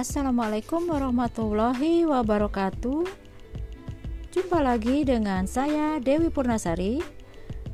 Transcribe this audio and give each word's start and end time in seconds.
Assalamualaikum 0.00 0.88
warahmatullahi 0.88 2.08
wabarakatuh. 2.08 3.04
Jumpa 4.32 4.64
lagi 4.64 5.04
dengan 5.04 5.44
saya 5.44 6.00
Dewi 6.00 6.32
Purnasari 6.32 7.04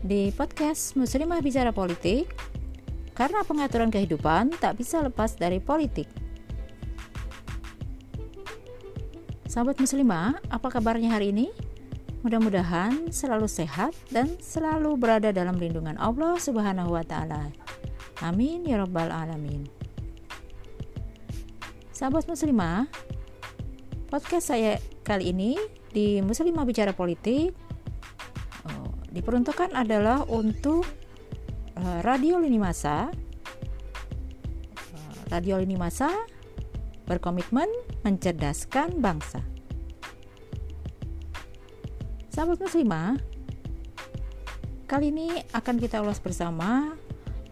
di 0.02 0.34
podcast 0.34 0.98
Muslimah 0.98 1.38
Bicara 1.38 1.70
Politik. 1.70 2.26
Karena 3.14 3.46
pengaturan 3.46 3.94
kehidupan 3.94 4.58
tak 4.58 4.74
bisa 4.74 5.06
lepas 5.06 5.38
dari 5.38 5.62
politik. 5.62 6.10
Sahabat 9.46 9.78
muslimah, 9.78 10.42
apa 10.50 10.66
kabarnya 10.66 11.14
hari 11.14 11.30
ini? 11.30 11.54
Mudah-mudahan 12.26 13.14
selalu 13.14 13.46
sehat 13.46 13.94
dan 14.10 14.34
selalu 14.42 14.98
berada 14.98 15.30
dalam 15.30 15.54
lindungan 15.62 15.94
Allah 15.94 16.42
Subhanahu 16.42 16.90
wa 16.90 17.06
taala. 17.06 17.54
Amin 18.18 18.66
ya 18.66 18.82
rabbal 18.82 19.14
alamin. 19.14 19.85
Sahabat 21.96 22.28
muslimah, 22.28 22.92
podcast 24.12 24.52
saya 24.52 24.76
kali 25.00 25.32
ini 25.32 25.56
di 25.96 26.20
Muslimah 26.20 26.68
Bicara 26.68 26.92
Politik 26.92 27.56
oh, 28.68 28.92
diperuntukkan 29.16 29.72
adalah 29.72 30.28
untuk 30.28 30.84
uh, 31.80 31.98
radio 32.04 32.36
lini 32.36 32.60
masa. 32.60 33.08
Uh, 34.92 35.16
radio 35.32 35.56
lini 35.56 35.80
masa 35.80 36.12
berkomitmen 37.08 37.72
mencerdaskan 38.04 39.00
bangsa. 39.00 39.40
Sahabat 42.28 42.60
muslimah, 42.60 43.16
kali 44.84 45.08
ini 45.16 45.32
akan 45.56 45.80
kita 45.80 46.04
ulas 46.04 46.20
bersama 46.20 46.92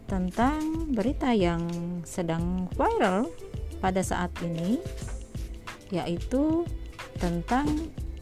tentang 0.05 0.93
berita 0.93 1.33
yang 1.33 1.65
sedang 2.05 2.69
viral 2.77 3.25
pada 3.79 4.01
saat 4.01 4.31
ini 4.41 4.79
yaitu 5.93 6.65
tentang 7.21 7.67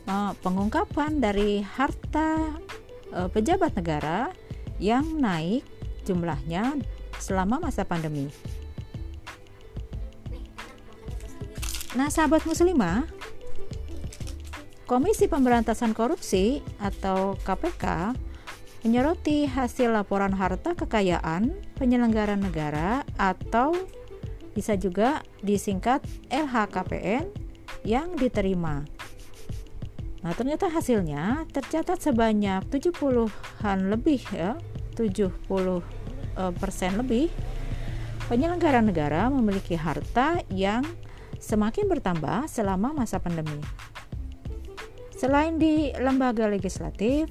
uh, 0.05 0.35
pengungkapan 0.43 1.17
dari 1.23 1.63
harta 1.63 2.59
uh, 3.15 3.29
pejabat 3.31 3.73
negara 3.77 4.29
yang 4.77 5.05
naik 5.21 5.63
jumlahnya 6.03 6.77
selama 7.17 7.63
masa 7.63 7.87
pandemi. 7.87 8.27
Nah, 11.93 12.09
sahabat 12.09 12.43
muslimah, 12.49 13.05
Komisi 14.89 15.29
Pemberantasan 15.29 15.95
Korupsi 15.95 16.59
atau 16.81 17.37
KPK 17.45 18.17
menyoroti 18.83 19.47
hasil 19.47 19.95
laporan 19.95 20.35
harta 20.35 20.75
kekayaan 20.75 21.55
penyelenggara 21.79 22.35
negara 22.35 23.07
atau 23.15 23.71
bisa 24.53 24.77
juga 24.77 25.25
disingkat 25.41 26.05
LHKPN 26.29 27.29
yang 27.83 28.15
diterima. 28.15 28.85
Nah, 30.23 30.31
ternyata 30.31 30.71
hasilnya 30.71 31.43
tercatat 31.51 31.99
sebanyak 31.99 32.63
70-an 32.71 33.91
lebih 33.91 34.23
ya, 34.31 34.55
70 34.95 35.29
eh, 35.51 36.53
persen 36.55 36.95
lebih 36.95 37.27
penyelenggara 38.31 38.79
negara 38.79 39.27
memiliki 39.27 39.75
harta 39.75 40.39
yang 40.47 40.87
semakin 41.43 41.91
bertambah 41.91 42.47
selama 42.47 42.95
masa 42.95 43.19
pandemi. 43.19 43.59
Selain 45.19 45.59
di 45.59 45.91
lembaga 45.99 46.47
legislatif, 46.47 47.27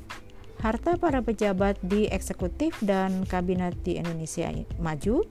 harta 0.60 1.00
para 1.00 1.24
pejabat 1.24 1.80
di 1.80 2.06
eksekutif 2.12 2.76
dan 2.84 3.24
kabinet 3.24 3.74
di 3.82 3.96
Indonesia 3.98 4.52
maju 4.78 5.24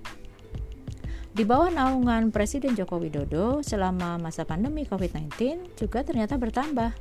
di 1.32 1.48
bawah 1.48 1.72
naungan 1.72 2.28
Presiden 2.28 2.76
Joko 2.76 3.00
Widodo 3.00 3.64
selama 3.64 4.20
masa 4.20 4.44
pandemi 4.44 4.84
COVID-19 4.84 5.32
juga 5.80 6.04
ternyata 6.04 6.36
bertambah. 6.36 6.92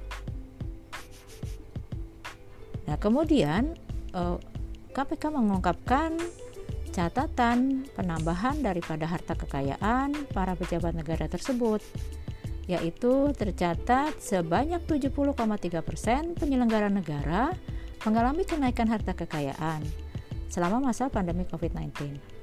Nah, 2.87 2.97
kemudian 2.99 3.75
KPK 4.95 5.25
eh, 5.27 5.33
mengungkapkan 5.35 6.15
catatan 6.91 7.87
penambahan 7.95 8.63
daripada 8.63 9.07
harta 9.07 9.35
kekayaan 9.35 10.15
para 10.35 10.55
pejabat 10.59 10.95
negara 10.95 11.31
tersebut 11.31 11.83
yaitu 12.71 13.35
tercatat 13.35 14.15
sebanyak 14.23 14.79
70,3% 14.87 16.39
penyelenggara 16.39 16.87
negara 16.87 17.51
mengalami 18.07 18.47
kenaikan 18.47 18.87
harta 18.87 19.11
kekayaan 19.11 19.83
selama 20.47 20.79
masa 20.79 21.11
pandemi 21.11 21.43
COVID-19. 21.51 22.40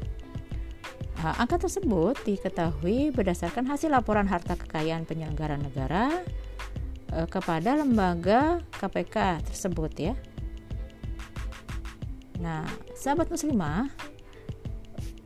Angka 1.17 1.57
tersebut 1.65 2.13
diketahui 2.29 3.09
berdasarkan 3.09 3.65
hasil 3.65 3.89
laporan 3.89 4.29
harta 4.29 4.53
kekayaan 4.53 5.01
penyelenggara 5.09 5.57
negara 5.57 6.13
eh, 7.09 7.25
kepada 7.25 7.73
lembaga 7.73 8.61
KPK 8.77 9.41
tersebut 9.49 9.91
ya. 9.97 10.13
Nah, 12.37 12.69
sahabat 12.93 13.33
muslimah, 13.33 13.89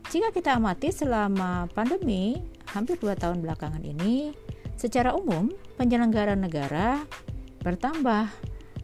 jika 0.08 0.32
kita 0.32 0.56
amati 0.56 0.96
selama 0.96 1.68
pandemi 1.76 2.40
hampir 2.72 2.96
dua 2.96 3.20
tahun 3.20 3.44
belakangan 3.44 3.84
ini, 3.84 4.32
secara 4.80 5.12
umum 5.12 5.52
penyelenggara 5.76 6.40
negara 6.40 7.04
bertambah 7.60 8.32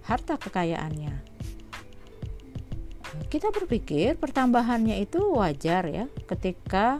harta 0.03 0.35
kekayaannya 0.35 1.26
kita 3.27 3.51
berpikir 3.51 4.15
pertambahannya 4.15 5.03
itu 5.03 5.19
wajar 5.35 5.83
ya 5.91 6.05
ketika 6.31 6.95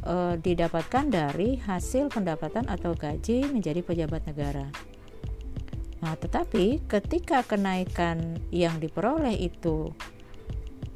e, 0.00 0.40
didapatkan 0.40 1.04
dari 1.12 1.60
hasil 1.60 2.08
pendapatan 2.08 2.64
atau 2.66 2.96
gaji 2.96 3.44
menjadi 3.52 3.84
pejabat 3.84 4.24
negara. 4.24 4.72
Nah, 6.00 6.16
tetapi 6.16 6.84
ketika 6.88 7.44
kenaikan 7.44 8.40
yang 8.48 8.80
diperoleh 8.80 9.36
itu 9.36 9.92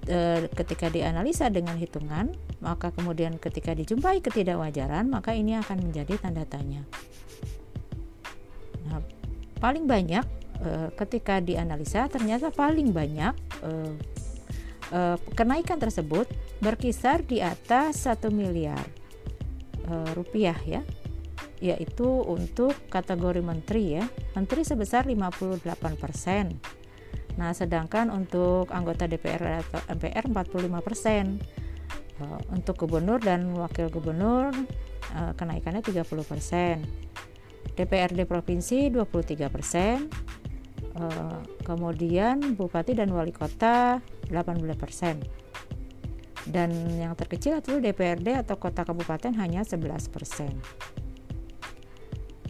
e, 0.08 0.48
ketika 0.56 0.88
dianalisa 0.88 1.52
dengan 1.52 1.76
hitungan, 1.76 2.32
maka 2.64 2.88
kemudian 2.96 3.36
ketika 3.36 3.76
dijumpai 3.76 4.24
ketidakwajaran, 4.24 5.12
maka 5.12 5.36
ini 5.36 5.60
akan 5.60 5.92
menjadi 5.92 6.16
tanda 6.16 6.48
tanya. 6.48 6.88
Nah, 8.88 9.04
paling 9.60 9.84
banyak 9.84 10.24
e, 10.56 10.88
ketika 10.96 11.44
dianalisa 11.44 12.08
ternyata 12.08 12.48
paling 12.48 12.96
banyak 12.96 13.36
uh, 14.92 15.16
kenaikan 15.34 15.78
tersebut 15.78 16.28
berkisar 16.62 17.22
di 17.24 17.40
atas 17.42 18.06
1 18.06 18.30
miliar 18.30 18.82
uh, 19.88 20.10
rupiah 20.14 20.56
ya 20.66 20.82
yaitu 21.60 22.08
untuk 22.24 22.72
kategori 22.88 23.44
menteri 23.44 24.00
ya. 24.00 24.08
Menteri 24.32 24.64
sebesar 24.64 25.04
58% 25.04 26.80
nah 27.38 27.54
sedangkan 27.54 28.10
untuk 28.10 28.68
anggota 28.74 29.06
DPR 29.06 29.62
atau 29.62 29.80
MPR 29.96 30.28
45% 30.28 31.40
uh, 32.20 32.40
untuk 32.52 32.74
gubernur 32.84 33.22
dan 33.22 33.54
wakil 33.54 33.88
gubernur 33.88 34.50
uh, 35.14 35.32
kenaikannya 35.38 35.80
30% 35.80 36.04
DPRD 37.78 38.26
provinsi 38.28 38.92
23% 38.92 39.46
Uh, 40.90 41.38
kemudian 41.62 42.58
bupati 42.58 42.98
dan 42.98 43.14
wali 43.14 43.30
kota 43.30 44.02
18%. 44.26 45.22
Dan 46.50 46.70
yang 46.98 47.14
terkecil 47.14 47.62
itu 47.62 47.78
DPRD 47.78 48.34
atau 48.42 48.58
kota 48.58 48.82
kabupaten 48.82 49.30
hanya 49.38 49.62
11%. 49.62 50.50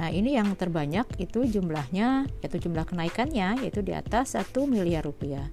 Nah, 0.00 0.08
ini 0.08 0.32
yang 0.32 0.56
terbanyak 0.56 1.04
itu 1.20 1.44
jumlahnya 1.44 2.24
yaitu 2.40 2.56
jumlah 2.56 2.88
kenaikannya 2.88 3.60
yaitu 3.60 3.84
di 3.84 3.92
atas 3.92 4.32
1 4.32 4.48
miliar 4.64 5.04
rupiah. 5.04 5.52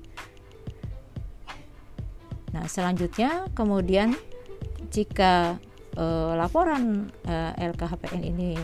Nah, 2.55 2.63
selanjutnya 2.71 3.51
kemudian 3.51 4.15
jika 4.87 5.59
eh, 5.99 6.33
laporan 6.39 7.11
eh, 7.27 7.75
LKHPN 7.75 8.23
ini 8.23 8.55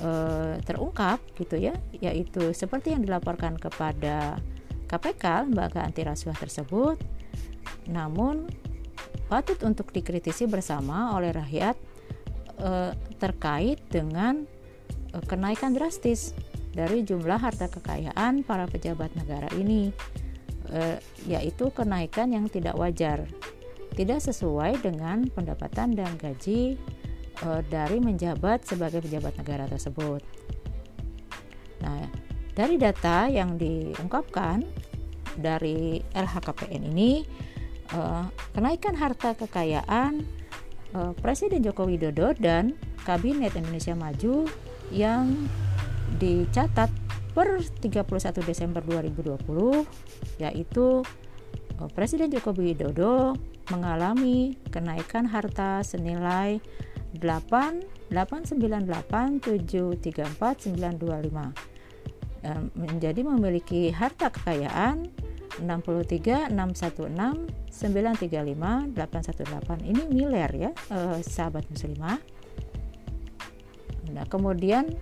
eh, 0.00 0.54
terungkap 0.64 1.20
gitu 1.36 1.56
ya, 1.56 1.74
yaitu 1.98 2.52
seperti 2.52 2.92
yang 2.96 3.02
dilaporkan 3.04 3.56
kepada 3.56 4.40
KPK, 4.86 5.50
lembaga 5.50 5.82
anti 5.82 6.06
rasuah 6.06 6.38
tersebut, 6.38 6.96
namun 7.90 8.46
patut 9.26 9.58
untuk 9.66 9.90
dikritisi 9.90 10.46
bersama 10.46 11.14
oleh 11.18 11.34
rakyat 11.34 11.74
e, 12.62 12.70
terkait 13.18 13.82
dengan 13.90 14.46
e, 15.10 15.16
kenaikan 15.26 15.74
drastis 15.74 16.32
dari 16.70 17.02
jumlah 17.02 17.40
harta 17.40 17.66
kekayaan 17.66 18.46
para 18.46 18.70
pejabat 18.70 19.10
negara 19.18 19.50
ini, 19.58 19.90
e, 20.70 21.02
yaitu 21.26 21.74
kenaikan 21.74 22.30
yang 22.30 22.46
tidak 22.46 22.78
wajar, 22.78 23.26
tidak 23.98 24.22
sesuai 24.22 24.78
dengan 24.78 25.26
pendapatan 25.34 25.98
dan 25.98 26.14
gaji 26.14 26.78
e, 27.42 27.48
dari 27.68 27.98
menjabat 28.00 28.64
sebagai 28.64 29.04
pejabat 29.04 29.36
negara 29.40 29.64
tersebut. 29.68 30.22
Nah, 31.82 32.08
dari 32.56 32.80
data 32.80 33.28
yang 33.28 33.60
diungkapkan 33.60 34.64
dari 35.36 36.00
LHKPN 36.16 36.88
ini, 36.88 37.20
uh, 37.92 38.26
kenaikan 38.56 38.96
harta 38.96 39.36
kekayaan 39.36 40.24
uh, 40.96 41.12
Presiden 41.20 41.62
Joko 41.62 41.86
Widodo 41.86 42.32
dan 42.34 42.74
Kabinet 43.04 43.54
Indonesia 43.54 43.94
Maju 43.94 44.48
yang 44.90 45.46
dicatat 46.18 46.90
per 47.36 47.60
31 47.60 48.08
Desember 48.48 48.80
2020 48.80 49.84
yaitu 50.40 51.04
Presiden 51.92 52.32
Joko 52.32 52.56
Widodo 52.56 53.36
mengalami 53.68 54.56
kenaikan 54.72 55.28
harta 55.28 55.84
senilai 55.84 56.64
8 57.18 58.12
898 58.12 59.40
734 59.42 60.76
925 60.76 61.76
menjadi 62.78 63.20
memiliki 63.26 63.90
harta 63.90 64.30
kekayaan 64.30 65.10
63 65.60 66.52
616 66.52 67.66
935 67.72 68.92
818 68.92 69.88
ini 69.88 70.02
miliar 70.12 70.50
ya 70.52 70.70
eh, 70.92 71.20
sahabat 71.24 71.64
muslimah. 71.72 72.20
Nah 74.12 74.24
kemudian 74.28 74.92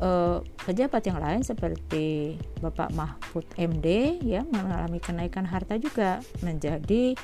eh, 0.00 0.38
pejabat 0.64 1.02
yang 1.08 1.18
lain 1.20 1.42
seperti 1.42 2.36
Bapak 2.60 2.92
Mahfud 2.92 3.44
MD 3.56 4.20
ya 4.22 4.44
mengalami 4.46 5.00
kenaikan 5.00 5.48
harta 5.48 5.80
juga 5.80 6.20
menjadi 6.44 7.16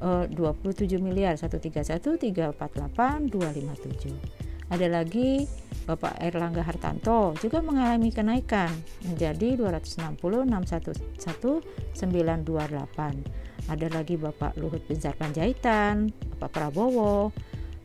eh, 0.00 0.24
27 0.30 1.02
miliar 1.02 1.36
131 1.36 1.98
348 2.16 3.28
257 3.28 4.52
ada 4.72 4.88
lagi 4.88 5.44
Bapak 5.84 6.16
Erlangga 6.16 6.64
Hartanto 6.64 7.36
juga 7.36 7.60
mengalami 7.60 8.08
kenaikan 8.08 8.72
menjadi 9.04 9.60
260 9.60 10.16
611 10.16 11.60
928. 11.92 13.68
Ada 13.68 13.86
lagi 13.92 14.16
Bapak 14.16 14.56
Luhut 14.56 14.80
Binsar 14.88 15.12
Panjaitan, 15.12 16.08
Bapak 16.34 16.56
Prabowo, 16.56 17.36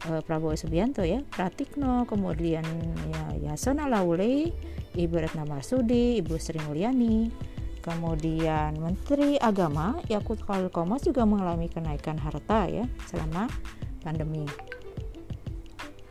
eh, 0.08 0.24
Prabowo 0.24 0.56
Subianto 0.56 1.04
ya, 1.04 1.20
Pratikno, 1.28 2.08
kemudian 2.08 2.64
ya 3.12 3.52
Yasona 3.52 3.92
Laule, 3.92 4.56
Ibu 4.96 5.16
Retna 5.28 5.44
Marsudi, 5.44 6.24
Ibu 6.24 6.40
Sri 6.40 6.64
Mulyani, 6.64 7.28
kemudian 7.88 8.76
Menteri 8.76 9.40
Agama 9.40 9.96
Yakut 10.12 10.44
Khalil 10.44 10.68
Komas 10.68 11.08
juga 11.08 11.24
mengalami 11.24 11.72
kenaikan 11.72 12.20
harta 12.20 12.68
ya 12.68 12.84
selama 13.08 13.48
pandemi. 14.04 14.44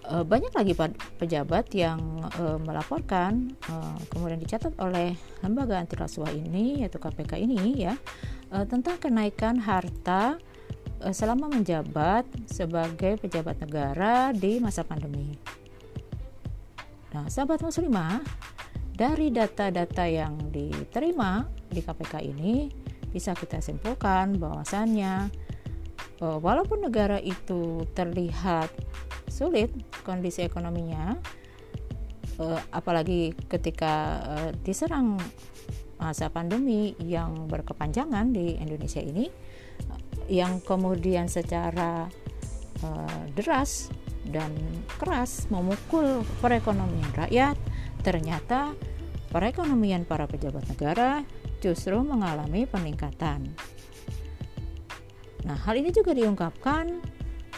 Eh, 0.06 0.22
banyak 0.22 0.54
lagi 0.54 0.70
pejabat 1.18 1.66
yang 1.74 1.98
uh, 2.38 2.62
melaporkan 2.62 3.50
uh, 3.66 3.98
kemudian 4.06 4.38
dicatat 4.38 4.70
oleh 4.78 5.18
lembaga 5.42 5.82
anti 5.82 5.98
rasuah 5.98 6.30
ini 6.30 6.86
yaitu 6.86 7.02
KPK 7.02 7.42
ini 7.42 7.90
ya 7.90 7.98
uh, 8.54 8.62
tentang 8.70 9.02
kenaikan 9.02 9.58
harta 9.58 10.38
uh, 11.02 11.10
selama 11.10 11.50
menjabat 11.50 12.22
sebagai 12.46 13.18
pejabat 13.18 13.58
negara 13.58 14.30
di 14.30 14.62
masa 14.62 14.86
pandemi. 14.86 15.34
Nah, 17.10 17.26
sahabat 17.26 17.66
muslimah, 17.66 18.22
dari 18.96 19.28
data-data 19.28 20.08
yang 20.08 20.48
diterima 20.48 21.44
di 21.68 21.84
KPK 21.84 22.14
ini 22.24 22.72
bisa 23.12 23.36
kita 23.36 23.60
simpulkan 23.60 24.40
bahwasannya 24.40 25.28
uh, 26.24 26.38
walaupun 26.40 26.88
negara 26.88 27.20
itu 27.20 27.84
terlihat 27.92 28.72
sulit 29.28 29.68
kondisi 30.00 30.48
ekonominya 30.48 31.12
uh, 32.40 32.60
apalagi 32.72 33.36
ketika 33.52 34.24
uh, 34.24 34.50
diserang 34.64 35.20
masa 36.00 36.32
pandemi 36.32 36.96
yang 37.04 37.48
berkepanjangan 37.52 38.32
di 38.32 38.56
Indonesia 38.56 39.00
ini 39.00 39.28
yang 40.28 40.58
kemudian 40.60 41.30
secara 41.30 42.10
deras 43.32 43.88
dan 44.28 44.52
keras 45.00 45.48
memukul 45.48 46.20
perekonomian 46.44 47.08
rakyat 47.16 47.56
ternyata 48.06 48.70
perekonomian 49.34 50.06
para 50.06 50.30
pejabat 50.30 50.62
negara 50.70 51.26
justru 51.58 51.98
mengalami 52.06 52.62
peningkatan. 52.70 53.50
Nah, 55.42 55.58
hal 55.66 55.74
ini 55.82 55.90
juga 55.90 56.14
diungkapkan 56.14 57.02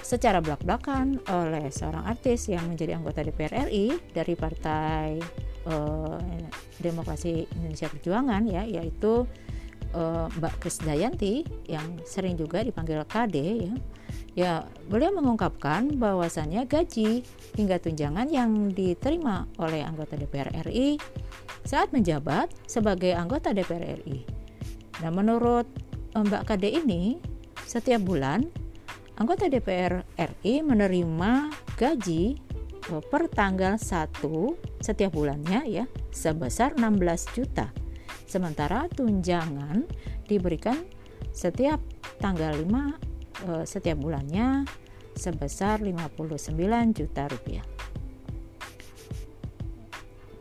secara 0.00 0.40
belak-belakan 0.40 1.20
oleh 1.28 1.68
seorang 1.68 2.08
artis 2.08 2.48
yang 2.48 2.64
menjadi 2.64 2.96
anggota 2.96 3.20
DPR 3.20 3.68
RI 3.68 4.00
dari 4.16 4.32
Partai 4.32 5.20
uh, 5.68 6.16
Demokrasi 6.80 7.44
Indonesia 7.60 7.92
Perjuangan 7.92 8.42
ya 8.48 8.64
yaitu 8.64 9.28
uh, 9.92 10.26
Mbak 10.32 10.64
Krisdayanti 10.64 11.44
yang 11.68 12.00
sering 12.08 12.40
juga 12.40 12.64
dipanggil 12.64 13.04
KD 13.04 13.36
ya. 13.68 13.74
Ya, 14.38 14.70
beliau 14.87 15.11
mengungkapkan 15.19 15.99
bahwasannya 15.99 16.70
gaji 16.70 17.26
hingga 17.58 17.82
tunjangan 17.82 18.31
yang 18.31 18.70
diterima 18.70 19.50
oleh 19.58 19.82
anggota 19.82 20.14
DPR 20.14 20.62
RI 20.62 20.94
saat 21.67 21.90
menjabat 21.90 22.46
sebagai 22.70 23.19
anggota 23.19 23.50
DPR 23.50 23.99
RI. 23.99 24.23
Nah, 25.02 25.11
menurut 25.11 25.67
eh, 26.14 26.23
Mbak 26.23 26.55
KD 26.55 26.70
ini, 26.70 27.19
setiap 27.67 28.06
bulan 28.06 28.46
anggota 29.19 29.50
DPR 29.50 30.06
RI 30.14 30.62
menerima 30.62 31.50
gaji 31.75 32.38
eh, 32.94 33.02
per 33.11 33.26
tanggal 33.34 33.75
1 33.75 34.23
setiap 34.79 35.19
bulannya 35.19 35.67
ya 35.67 35.84
sebesar 36.14 36.79
16 36.79 37.34
juta. 37.34 37.75
Sementara 38.23 38.87
tunjangan 38.87 39.82
diberikan 40.31 40.79
setiap 41.34 41.82
tanggal 42.23 42.55
5 42.55 43.07
eh, 43.46 43.64
setiap 43.69 44.00
bulannya 44.00 44.67
sebesar 45.14 45.82
59 45.82 46.55
juta 46.94 47.23
rupiah. 47.29 47.67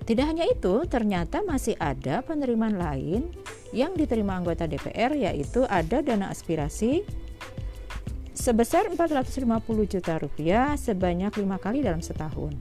Tidak 0.08 0.24
hanya 0.24 0.48
itu, 0.48 0.88
ternyata 0.88 1.44
masih 1.44 1.76
ada 1.76 2.24
penerimaan 2.24 2.80
lain 2.80 3.28
yang 3.76 3.92
diterima 3.92 4.40
anggota 4.40 4.64
DPR 4.64 5.12
yaitu 5.12 5.68
ada 5.68 6.00
dana 6.00 6.32
aspirasi 6.32 7.04
sebesar 8.32 8.88
450 8.88 9.44
juta 9.92 10.16
rupiah 10.16 10.80
sebanyak 10.80 11.36
lima 11.36 11.60
kali 11.60 11.84
dalam 11.84 12.00
setahun. 12.00 12.56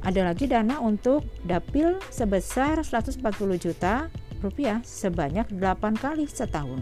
Ada 0.00 0.32
lagi 0.32 0.48
dana 0.48 0.80
untuk 0.80 1.28
dapil 1.44 2.00
sebesar 2.08 2.80
140 2.80 3.20
juta 3.60 4.08
rupiah 4.40 4.80
sebanyak 4.80 5.52
8 5.52 5.60
kali 6.00 6.24
setahun. 6.24 6.80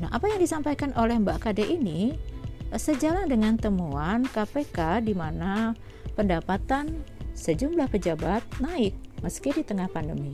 Nah, 0.00 0.08
apa 0.08 0.32
yang 0.32 0.40
disampaikan 0.40 0.96
oleh 0.96 1.20
Mbak 1.20 1.38
Kade 1.44 1.64
ini 1.68 2.16
sejalan 2.72 3.28
dengan 3.28 3.60
temuan 3.60 4.24
KPK 4.24 5.04
di 5.04 5.12
mana 5.12 5.76
pendapatan 6.16 7.04
sejumlah 7.36 7.92
pejabat 7.92 8.40
naik 8.64 8.96
meski 9.20 9.52
di 9.52 9.60
tengah 9.60 9.92
pandemi. 9.92 10.32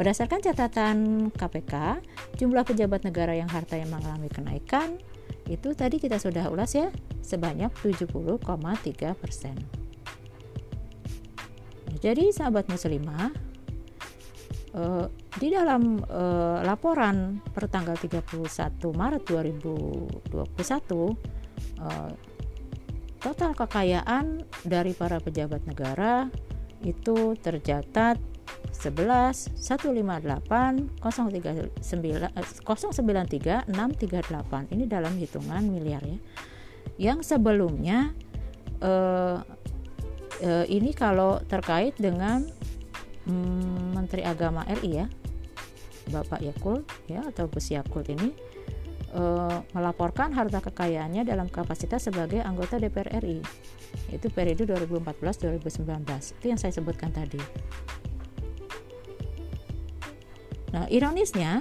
Berdasarkan 0.00 0.40
catatan 0.40 0.96
KPK, 1.36 2.00
jumlah 2.40 2.64
pejabat 2.64 3.04
negara 3.04 3.36
yang 3.36 3.48
hartanya 3.52 3.92
mengalami 3.92 4.32
kenaikan 4.32 4.96
itu 5.52 5.76
tadi 5.76 6.00
kita 6.00 6.16
sudah 6.16 6.48
ulas 6.48 6.72
ya 6.72 6.88
sebanyak 7.20 7.68
70,3 7.84 8.40
persen. 9.20 9.56
Jadi 12.00 12.32
sahabat 12.32 12.72
muslimah 12.72 13.51
eh, 14.74 15.06
di 15.38 15.48
dalam 15.48 16.00
eh, 16.02 16.58
laporan 16.64 17.40
per 17.42 17.68
tanggal 17.68 17.96
31 17.96 18.80
Maret 18.92 19.22
2021 19.28 20.32
eh, 20.32 22.12
total 23.22 23.54
kekayaan 23.54 24.42
dari 24.66 24.92
para 24.98 25.22
pejabat 25.22 25.62
negara 25.62 26.26
itu 26.82 27.38
tercatat 27.38 28.18
11 28.72 29.54
158 29.54 30.98
039 30.98 31.70
093 32.66 33.70
638 33.70 34.74
ini 34.74 34.84
dalam 34.90 35.14
hitungan 35.14 35.62
miliar 35.70 36.02
ya. 36.02 36.18
Yang 36.98 37.36
sebelumnya 37.36 38.10
eh, 38.82 39.38
eh, 40.42 40.66
ini 40.66 40.90
kalau 40.96 41.38
terkait 41.46 41.94
dengan 41.94 42.42
mm, 43.30 43.91
Menteri 44.02 44.26
Agama 44.26 44.66
RI 44.66 44.90
ya 44.98 45.06
Bapak 46.10 46.42
Yakul 46.42 46.82
ya 47.06 47.22
atau 47.22 47.46
Gus 47.46 47.70
Yakul 47.70 48.02
ini 48.10 48.34
eh, 49.14 49.58
melaporkan 49.70 50.34
harta 50.34 50.58
kekayaannya 50.58 51.22
dalam 51.22 51.46
kapasitas 51.46 52.10
sebagai 52.10 52.42
anggota 52.42 52.82
DPR 52.82 53.22
RI 53.22 53.38
itu 54.10 54.26
periode 54.32 54.66
2014-2019 54.66 56.42
itu 56.42 56.46
yang 56.48 56.58
saya 56.58 56.72
sebutkan 56.72 57.12
tadi. 57.12 57.38
Nah, 60.72 60.88
ironisnya 60.88 61.60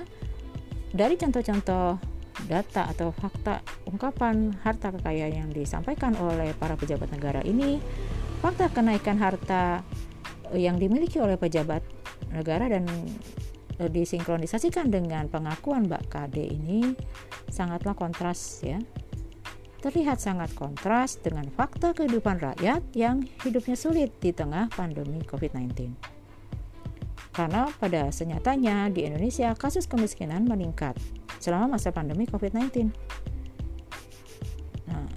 dari 0.95 1.19
contoh-contoh 1.19 1.99
data 2.47 2.87
atau 2.87 3.11
fakta 3.11 3.59
ungkapan 3.85 4.55
harta 4.63 4.95
kekayaan 4.95 5.35
yang 5.35 5.49
disampaikan 5.51 6.15
oleh 6.15 6.55
para 6.55 6.79
pejabat 6.79 7.11
negara 7.11 7.43
ini, 7.43 7.83
fakta 8.39 8.71
kenaikan 8.71 9.19
harta 9.19 9.83
yang 10.55 10.79
dimiliki 10.79 11.19
oleh 11.19 11.35
pejabat 11.35 11.83
negara 12.31 12.71
dan 12.71 12.87
e, 13.79 13.83
disinkronisasikan 13.87 14.89
dengan 14.89 15.27
pengakuan 15.27 15.87
Mbak 15.87 16.03
KD 16.07 16.37
ini 16.47 16.95
sangatlah 17.51 17.93
kontras 17.93 18.63
ya. 18.63 18.79
terlihat 19.81 20.21
sangat 20.21 20.53
kontras 20.53 21.17
dengan 21.17 21.49
fakta 21.49 21.97
kehidupan 21.97 22.37
rakyat 22.37 22.85
yang 22.93 23.25
hidupnya 23.41 23.73
sulit 23.73 24.13
di 24.21 24.29
tengah 24.29 24.69
pandemi 24.69 25.25
COVID-19. 25.25 25.89
Karena 27.31 27.65
pada 27.79 28.11
senyatanya 28.11 28.91
di 28.91 29.07
Indonesia 29.07 29.55
kasus 29.55 29.87
kemiskinan 29.87 30.45
meningkat 30.45 30.99
selama 31.39 31.79
masa 31.79 31.95
pandemi 31.95 32.27
COVID-19. 32.27 32.91
Nah, 34.91 35.07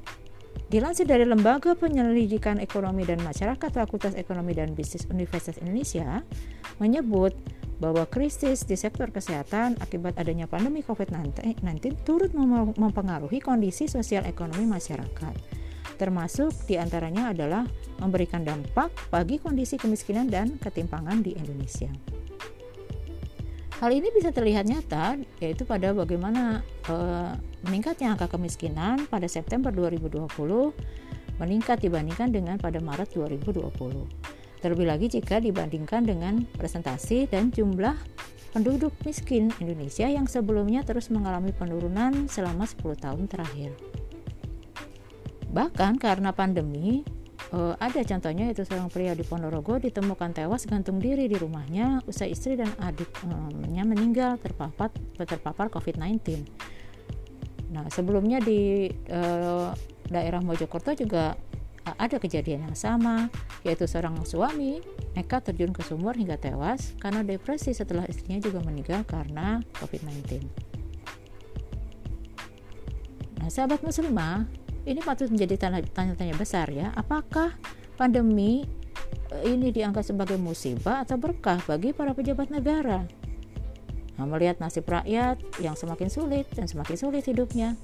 dilansir 0.71 1.11
dari 1.11 1.26
Lembaga 1.26 1.75
Penyelidikan 1.75 2.62
Ekonomi 2.62 3.02
dan 3.02 3.18
Masyarakat 3.21 3.68
Fakultas 3.68 4.14
Ekonomi 4.14 4.54
dan 4.54 4.73
Bisnis 4.73 5.11
Universitas 5.11 5.59
Indonesia 5.59 6.23
menyebut 6.78 7.35
bahwa 7.83 8.07
krisis 8.07 8.62
di 8.62 8.78
sektor 8.78 9.11
kesehatan 9.11 9.76
akibat 9.83 10.14
adanya 10.16 10.47
pandemi 10.47 10.81
COVID-19 10.81 11.59
turut 12.07 12.31
mempengaruhi 12.78 13.43
kondisi 13.43 13.90
sosial 13.90 14.25
ekonomi 14.25 14.64
masyarakat. 14.64 15.35
Termasuk 15.95 16.54
di 16.66 16.75
antaranya 16.81 17.31
adalah 17.31 17.62
memberikan 18.02 18.43
dampak 18.43 18.90
bagi 19.11 19.38
kondisi 19.38 19.78
kemiskinan 19.78 20.26
dan 20.26 20.59
ketimpangan 20.59 21.23
di 21.23 21.35
Indonesia. 21.38 21.90
Hal 23.83 23.90
ini 23.90 24.09
bisa 24.14 24.31
terlihat 24.31 24.64
nyata 24.71 25.19
yaitu 25.43 25.66
pada 25.66 25.90
bagaimana 25.93 26.62
uh, 26.88 27.35
meningkatnya 27.66 28.14
angka 28.14 28.33
kemiskinan 28.33 29.04
pada 29.11 29.26
September 29.26 29.75
2020 29.75 30.31
meningkat 31.43 31.83
dibandingkan 31.83 32.31
dengan 32.31 32.57
pada 32.57 32.78
Maret 32.78 33.12
2020. 33.12 34.24
Terlebih 34.64 34.88
lagi 34.88 35.12
jika 35.12 35.44
dibandingkan 35.44 36.09
dengan 36.09 36.49
presentasi 36.56 37.28
dan 37.28 37.52
jumlah 37.52 37.92
penduduk 38.56 38.97
miskin 39.04 39.52
Indonesia 39.61 40.09
yang 40.09 40.25
sebelumnya 40.25 40.80
terus 40.80 41.12
mengalami 41.12 41.52
penurunan 41.52 42.33
selama 42.33 42.64
10 42.64 42.97
tahun 42.97 43.28
terakhir. 43.28 43.76
Bahkan 45.52 46.00
karena 46.00 46.33
pandemi, 46.33 47.04
eh, 47.52 47.75
ada 47.76 48.00
contohnya 48.09 48.49
yaitu 48.49 48.64
seorang 48.64 48.88
pria 48.88 49.12
di 49.12 49.21
Ponorogo 49.21 49.76
ditemukan 49.76 50.33
tewas 50.33 50.64
gantung 50.64 50.97
diri 50.97 51.28
di 51.28 51.37
rumahnya 51.37 52.00
usai 52.09 52.33
istri 52.33 52.56
dan 52.56 52.73
adiknya 52.80 53.85
meninggal 53.85 54.40
terpapar 54.40 54.88
terpapar 55.21 55.68
COVID-19. 55.68 56.40
Nah, 57.68 57.85
sebelumnya 57.92 58.40
di 58.40 58.88
eh, 58.88 59.68
daerah 60.09 60.40
Mojokerto 60.40 60.97
juga 60.97 61.37
ada 61.85 62.17
kejadian 62.17 62.64
yang 62.64 62.76
sama, 62.76 63.29
yaitu 63.61 63.85
seorang 63.85 64.17
suami 64.25 64.81
nekat 65.12 65.53
terjun 65.53 65.71
ke 65.76 65.85
sumur 65.85 66.17
hingga 66.17 66.41
tewas 66.41 66.97
karena 66.97 67.21
depresi 67.21 67.76
setelah 67.76 68.09
istrinya 68.09 68.41
juga 68.41 68.64
meninggal 68.64 69.05
karena 69.05 69.61
COVID-19. 69.76 70.49
Nah, 73.45 73.49
sahabat 73.53 73.85
muslimah, 73.85 74.49
ini 74.88 75.05
patut 75.05 75.29
menjadi 75.29 75.69
tanya-tanya 75.93 76.33
besar 76.41 76.73
ya, 76.73 76.88
apakah 76.97 77.53
pandemi 78.00 78.64
eh, 79.29 79.45
ini 79.45 79.69
dianggap 79.69 80.00
sebagai 80.00 80.41
musibah 80.41 81.05
atau 81.05 81.21
berkah 81.21 81.61
bagi 81.69 81.93
para 81.93 82.17
pejabat 82.17 82.49
negara? 82.49 83.05
Nah, 84.14 84.26
melihat 84.31 84.62
nasib 84.62 84.87
rakyat 84.87 85.43
yang 85.59 85.75
semakin 85.75 86.07
sulit 86.07 86.47
dan 86.55 86.71
semakin 86.71 86.97
sulit 86.97 87.26
hidupnya, 87.26 87.75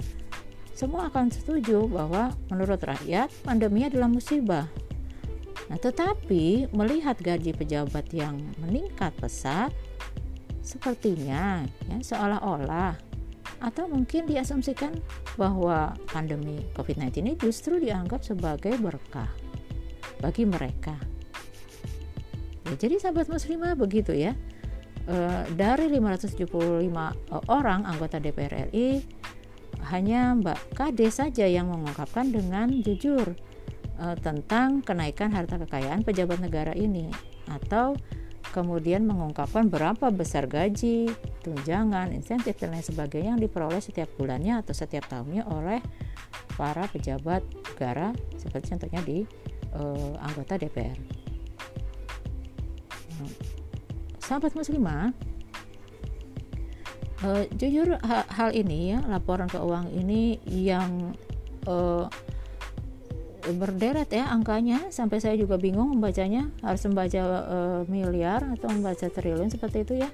semua 0.80 1.12
akan 1.12 1.28
setuju 1.28 1.84
bahwa 1.92 2.32
menurut 2.48 2.80
rakyat 2.80 3.28
pandemi 3.44 3.84
adalah 3.84 4.08
musibah. 4.08 4.64
Nah, 5.68 5.76
tetapi 5.76 6.72
melihat 6.72 7.20
gaji 7.20 7.52
pejabat 7.52 8.08
yang 8.16 8.40
meningkat 8.64 9.12
pesat, 9.20 9.68
sepertinya 10.64 11.68
ya 11.84 11.96
seolah-olah 12.00 12.96
atau 13.60 13.92
mungkin 13.92 14.24
diasumsikan 14.24 14.96
bahwa 15.36 15.92
pandemi 16.08 16.64
COVID-19 16.72 17.12
ini 17.28 17.32
justru 17.36 17.76
dianggap 17.76 18.24
sebagai 18.24 18.72
berkah 18.80 19.28
bagi 20.24 20.48
mereka. 20.48 20.96
Ya, 22.64 22.88
jadi 22.88 22.96
sahabat 22.96 23.28
muslimah 23.28 23.76
begitu 23.76 24.16
ya. 24.16 24.32
E, 25.04 25.16
dari 25.52 25.92
575 25.92 26.88
orang 27.52 27.84
anggota 27.84 28.16
DPR 28.16 28.72
RI 28.72 29.19
hanya 29.88 30.36
Mbak 30.36 30.76
Kade 30.76 31.08
saja 31.08 31.48
yang 31.48 31.72
mengungkapkan 31.72 32.28
dengan 32.28 32.68
jujur 32.84 33.32
uh, 33.96 34.16
tentang 34.20 34.84
kenaikan 34.84 35.32
harta 35.32 35.56
kekayaan 35.56 36.04
pejabat 36.04 36.38
negara 36.40 36.76
ini 36.76 37.08
atau 37.48 37.96
kemudian 38.50 39.06
mengungkapkan 39.06 39.70
berapa 39.70 40.10
besar 40.10 40.50
gaji, 40.50 41.08
tunjangan, 41.46 42.10
insentif 42.10 42.58
dan 42.58 42.74
lain 42.74 42.84
sebagainya 42.84 43.38
yang 43.38 43.42
diperoleh 43.42 43.78
setiap 43.78 44.10
bulannya 44.18 44.58
atau 44.58 44.74
setiap 44.74 45.06
tahunnya 45.06 45.46
oleh 45.46 45.78
para 46.58 46.84
pejabat 46.90 47.40
negara 47.72 48.12
seperti 48.36 48.74
contohnya 48.74 49.00
di 49.06 49.18
uh, 49.78 50.14
anggota 50.20 50.58
DPR. 50.58 50.98
Sahabat 54.18 54.54
muslimah, 54.54 55.12
uh, 57.24 57.44
jujur 57.56 57.96
hal, 58.00 58.24
hal 58.28 58.50
ini 58.52 58.96
ya 58.96 58.98
laporan 59.06 59.48
keuangan 59.48 59.90
ini 59.92 60.40
yang 60.48 61.14
uh, 61.68 62.06
berderet 63.56 64.12
ya 64.12 64.28
angkanya. 64.28 64.92
Sampai 64.92 65.20
saya 65.20 65.36
juga 65.36 65.56
bingung 65.56 65.96
membacanya 65.96 66.48
harus 66.60 66.84
membaca 66.84 67.22
uh, 67.24 67.80
miliar 67.88 68.44
atau 68.56 68.68
membaca 68.68 69.06
triliun 69.08 69.48
seperti 69.48 69.84
itu 69.84 69.94
ya. 70.04 70.10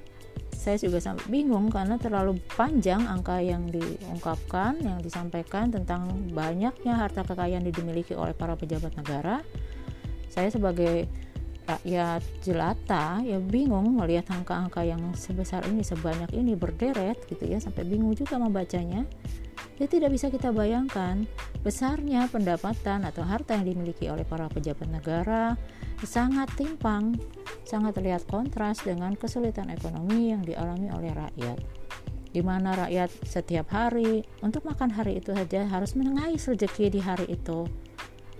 Saya 0.56 0.82
juga 0.82 0.98
sampai 0.98 1.30
bingung 1.30 1.70
karena 1.70 1.94
terlalu 1.94 2.42
panjang 2.58 3.06
angka 3.06 3.38
yang 3.38 3.70
diungkapkan 3.70 4.82
yang 4.82 4.98
disampaikan 4.98 5.70
tentang 5.70 6.10
banyaknya 6.34 6.98
harta 6.98 7.22
kekayaan 7.22 7.62
yang 7.62 7.76
dimiliki 7.76 8.18
oleh 8.18 8.34
para 8.34 8.58
pejabat 8.58 8.90
negara. 8.98 9.46
Saya 10.26 10.50
sebagai 10.50 11.06
rakyat 11.66 12.22
jelata 12.46 13.20
ya 13.26 13.42
bingung 13.42 13.98
melihat 13.98 14.30
angka-angka 14.30 14.86
yang 14.86 15.02
sebesar 15.18 15.66
ini 15.66 15.82
sebanyak 15.82 16.30
ini 16.32 16.54
berderet 16.54 17.18
gitu 17.26 17.42
ya 17.42 17.58
sampai 17.58 17.82
bingung 17.82 18.14
juga 18.14 18.38
membacanya 18.38 19.02
ya 19.76 19.86
tidak 19.90 20.14
bisa 20.14 20.30
kita 20.32 20.54
bayangkan 20.54 21.26
besarnya 21.60 22.30
pendapatan 22.30 23.04
atau 23.04 23.26
harta 23.26 23.58
yang 23.58 23.66
dimiliki 23.66 24.06
oleh 24.06 24.22
para 24.22 24.46
pejabat 24.46 24.88
negara 24.88 25.58
sangat 26.06 26.48
timpang 26.54 27.18
sangat 27.66 27.98
terlihat 27.98 28.24
kontras 28.30 28.78
dengan 28.86 29.18
kesulitan 29.18 29.68
ekonomi 29.74 30.30
yang 30.30 30.46
dialami 30.46 30.86
oleh 30.94 31.10
rakyat. 31.10 31.58
Di 32.30 32.44
mana 32.44 32.76
rakyat 32.76 33.10
setiap 33.26 33.72
hari 33.74 34.22
untuk 34.44 34.62
makan 34.68 34.92
hari 34.92 35.18
itu 35.18 35.34
saja 35.34 35.66
harus 35.66 35.96
mengais 35.98 36.46
rezeki 36.46 36.92
di 36.92 37.00
hari 37.02 37.26
itu 37.32 37.66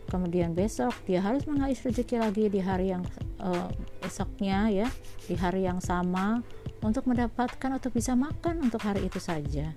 kemudian 0.06 0.54
besok 0.54 0.94
dia 1.04 1.18
harus 1.18 1.44
mengais 1.50 1.82
rezeki 1.82 2.22
lagi 2.22 2.46
di 2.46 2.62
hari 2.62 2.94
yang 2.94 3.02
uh, 3.42 3.68
esoknya 4.06 4.70
ya 4.70 4.88
di 5.26 5.34
hari 5.34 5.66
yang 5.66 5.82
sama 5.82 6.40
untuk 6.82 7.10
mendapatkan 7.10 7.70
atau 7.76 7.90
bisa 7.90 8.14
makan 8.14 8.70
untuk 8.70 8.82
hari 8.86 9.06
itu 9.06 9.18
saja. 9.18 9.74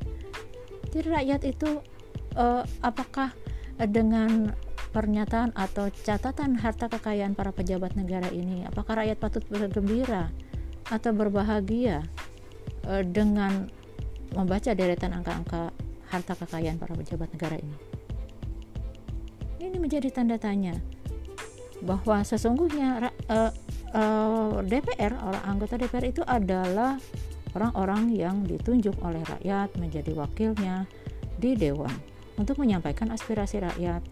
Jadi 0.89 1.07
rakyat 1.09 1.41
itu 1.45 1.81
uh, 2.37 2.61
apakah 2.81 3.33
dengan 3.79 4.53
pernyataan 4.89 5.53
atau 5.53 5.93
catatan 6.01 6.57
harta 6.57 6.89
kekayaan 6.89 7.37
para 7.37 7.53
pejabat 7.53 7.93
negara 7.93 8.27
ini 8.33 8.65
apakah 8.65 9.05
rakyat 9.05 9.17
patut 9.21 9.45
bergembira 9.45 10.33
atau 10.89 11.13
berbahagia 11.13 12.01
uh, 12.89 13.05
dengan 13.05 13.69
membaca 14.33 14.73
deretan 14.73 15.13
angka-angka 15.13 15.69
harta 16.09 16.33
kekayaan 16.33 16.81
para 16.81 16.97
pejabat 16.97 17.29
negara 17.37 17.61
ini 17.61 17.88
ini 19.59 19.77
menjadi 19.77 20.09
tanda 20.09 20.39
tanya 20.39 20.75
bahwa 21.79 22.23
sesungguhnya 22.27 23.11
uh, 23.31 23.51
uh, 23.95 24.59
DPR 24.63 25.15
orang 25.15 25.43
anggota 25.47 25.79
DPR 25.79 26.11
itu 26.11 26.23
adalah 26.27 26.99
orang-orang 27.55 28.11
yang 28.13 28.43
ditunjuk 28.43 28.99
oleh 29.01 29.23
rakyat 29.23 29.71
menjadi 29.79 30.11
wakilnya 30.15 30.83
di 31.39 31.55
dewan 31.55 31.93
untuk 32.35 32.59
menyampaikan 32.59 33.11
aspirasi 33.15 33.63
rakyat 33.63 34.03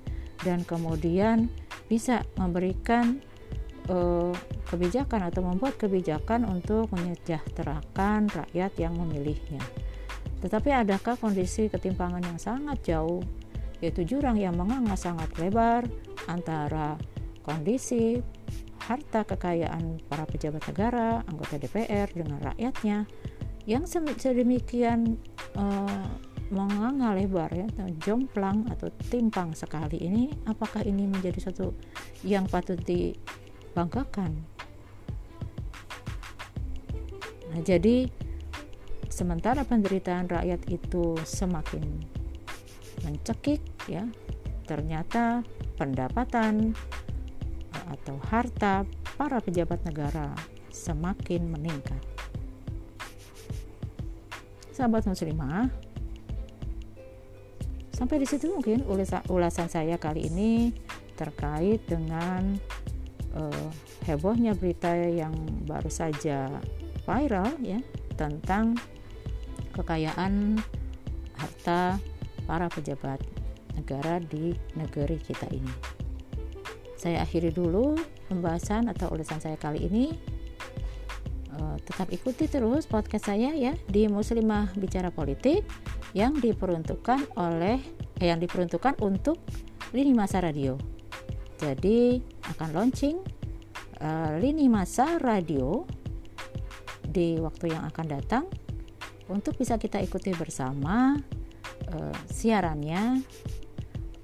dan 0.44 0.64
kemudian 0.64 1.52
bisa 1.92 2.24
memberikan 2.40 3.20
uh, 3.92 4.32
kebijakan 4.68 5.32
atau 5.32 5.44
membuat 5.44 5.80
kebijakan 5.80 6.48
untuk 6.48 6.92
menyejahterakan 6.92 8.28
rakyat 8.32 8.72
yang 8.80 8.94
memilihnya. 8.96 9.64
Tetapi 10.38 10.70
adakah 10.70 11.18
kondisi 11.18 11.72
ketimpangan 11.72 12.22
yang 12.22 12.38
sangat 12.38 12.78
jauh 12.86 13.24
yaitu 13.80 14.04
jurang 14.04 14.38
yang 14.40 14.58
menganga 14.58 14.98
sangat 14.98 15.30
lebar 15.38 15.86
antara 16.26 16.98
kondisi 17.46 18.20
harta 18.88 19.28
kekayaan 19.28 20.00
para 20.08 20.24
pejabat 20.24 20.64
negara, 20.72 21.22
anggota 21.28 21.60
DPR 21.60 22.08
dengan 22.16 22.40
rakyatnya 22.40 23.04
yang 23.68 23.84
sedemikian 24.16 25.20
uh, 25.60 26.08
menganga 26.48 27.12
lebar 27.12 27.52
ya, 27.52 27.68
jomplang 28.00 28.64
atau 28.72 28.88
timpang 29.12 29.52
sekali 29.52 30.00
ini, 30.00 30.32
apakah 30.48 30.88
ini 30.88 31.04
menjadi 31.04 31.52
satu 31.52 31.76
yang 32.24 32.48
patut 32.48 32.80
dibanggakan? 32.88 34.32
Nah, 37.52 37.60
jadi 37.60 38.08
sementara 39.12 39.68
penderitaan 39.68 40.32
rakyat 40.32 40.64
itu 40.72 41.20
semakin 41.28 41.84
mencekik 43.06 43.62
ya 43.86 44.06
ternyata 44.66 45.46
pendapatan 45.78 46.74
eh, 47.74 47.86
atau 47.94 48.18
harta 48.30 48.84
para 49.18 49.42
pejabat 49.42 49.82
negara 49.86 50.34
semakin 50.70 51.50
meningkat. 51.50 52.00
Sahabat 54.70 55.10
muslimah, 55.10 55.74
sampai 57.98 58.22
di 58.22 58.28
situ 58.30 58.54
mungkin 58.54 58.86
ulasan 59.26 59.66
saya 59.74 59.98
kali 59.98 60.30
ini 60.30 60.70
terkait 61.18 61.82
dengan 61.90 62.62
uh, 63.34 63.70
hebohnya 64.06 64.54
berita 64.54 64.94
yang 64.94 65.34
baru 65.66 65.90
saja 65.90 66.46
viral 67.10 67.58
ya 67.66 67.82
tentang 68.14 68.78
kekayaan 69.74 70.62
harta 71.34 71.98
para 72.48 72.72
pejabat 72.72 73.20
negara 73.78 74.18
di 74.24 74.56
negeri 74.74 75.20
kita 75.20 75.46
ini. 75.52 75.70
Saya 76.98 77.22
akhiri 77.22 77.54
dulu 77.54 77.94
pembahasan 78.26 78.90
atau 78.90 79.14
ulasan 79.14 79.38
saya 79.38 79.60
kali 79.60 79.86
ini. 79.86 80.06
Uh, 81.58 81.78
tetap 81.86 82.10
ikuti 82.14 82.46
terus 82.46 82.86
podcast 82.86 83.30
saya 83.30 83.54
ya 83.54 83.74
di 83.90 84.06
Muslimah 84.06 84.78
Bicara 84.78 85.10
Politik 85.10 85.66
yang 86.14 86.38
diperuntukkan 86.38 87.38
oleh 87.38 87.82
eh, 88.22 88.28
yang 88.30 88.42
diperuntukkan 88.42 89.02
untuk 89.02 89.38
lini 89.94 90.14
masa 90.14 90.42
radio. 90.42 90.78
Jadi 91.58 92.22
akan 92.54 92.70
launching 92.74 93.18
uh, 94.02 94.38
lini 94.38 94.70
masa 94.70 95.18
radio 95.18 95.86
di 97.02 97.38
waktu 97.42 97.74
yang 97.74 97.86
akan 97.90 98.06
datang 98.06 98.46
untuk 99.28 99.58
bisa 99.58 99.82
kita 99.82 99.98
ikuti 99.98 100.32
bersama 100.38 101.18
uh, 101.94 102.16
siarannya 102.28 103.24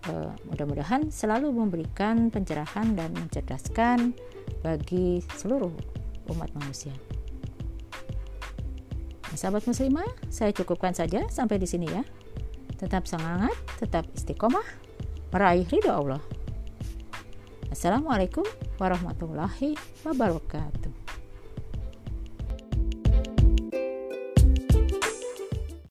uh, 0.09 0.31
mudah-mudahan 0.49 1.07
selalu 1.11 1.51
memberikan 1.51 2.27
pencerahan 2.31 2.95
dan 2.95 3.11
mencerdaskan 3.15 4.15
bagi 4.63 5.23
seluruh 5.35 5.71
umat 6.31 6.49
manusia. 6.55 6.95
Nah, 9.33 9.37
sahabat 9.39 9.65
muslimah, 9.65 10.07
saya 10.29 10.53
cukupkan 10.53 10.93
saja 10.93 11.25
sampai 11.27 11.57
di 11.57 11.65
sini 11.65 11.89
ya. 11.89 12.05
Tetap 12.77 13.09
semangat, 13.09 13.55
tetap 13.79 14.05
istiqomah, 14.13 14.65
meraih 15.33 15.65
ridho 15.67 15.89
Allah. 15.89 16.21
Assalamualaikum 17.73 18.45
warahmatullahi 18.77 19.73
wabarakatuh. 20.05 21.02